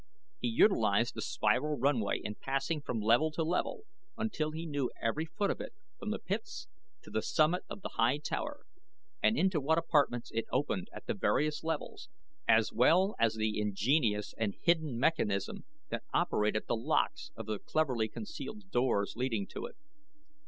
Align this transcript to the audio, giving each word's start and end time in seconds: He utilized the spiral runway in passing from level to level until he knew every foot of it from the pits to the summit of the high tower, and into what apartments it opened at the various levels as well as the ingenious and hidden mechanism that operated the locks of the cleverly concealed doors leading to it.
He 0.39 0.47
utilized 0.47 1.13
the 1.13 1.21
spiral 1.21 1.77
runway 1.77 2.19
in 2.23 2.33
passing 2.33 2.81
from 2.81 3.01
level 3.01 3.29
to 3.33 3.43
level 3.43 3.83
until 4.17 4.49
he 4.49 4.65
knew 4.65 4.89
every 4.99 5.25
foot 5.27 5.51
of 5.51 5.61
it 5.61 5.75
from 5.99 6.09
the 6.09 6.17
pits 6.17 6.67
to 7.03 7.11
the 7.11 7.21
summit 7.21 7.65
of 7.69 7.83
the 7.83 7.89
high 7.97 8.17
tower, 8.17 8.61
and 9.21 9.37
into 9.37 9.61
what 9.61 9.77
apartments 9.77 10.31
it 10.33 10.45
opened 10.51 10.87
at 10.91 11.05
the 11.05 11.13
various 11.13 11.63
levels 11.63 12.09
as 12.47 12.73
well 12.73 13.13
as 13.19 13.35
the 13.35 13.59
ingenious 13.61 14.33
and 14.39 14.55
hidden 14.63 14.97
mechanism 14.97 15.65
that 15.89 16.01
operated 16.15 16.63
the 16.67 16.75
locks 16.75 17.29
of 17.35 17.45
the 17.45 17.59
cleverly 17.59 18.07
concealed 18.07 18.71
doors 18.71 19.13
leading 19.15 19.45
to 19.45 19.67
it. 19.67 19.75